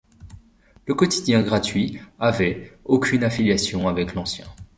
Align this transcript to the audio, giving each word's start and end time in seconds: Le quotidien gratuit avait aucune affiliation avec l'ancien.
Le 0.87 0.95
quotidien 0.95 1.43
gratuit 1.43 1.99
avait 2.17 2.75
aucune 2.85 3.23
affiliation 3.23 3.87
avec 3.87 4.15
l'ancien. 4.15 4.47